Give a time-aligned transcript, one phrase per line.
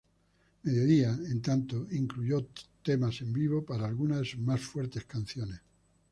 [0.63, 2.47] Mediodía, en tanto, incluyó
[2.81, 5.61] tomas en vivo para algunas de sus más fuertes canciones.